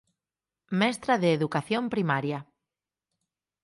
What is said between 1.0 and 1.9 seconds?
de educación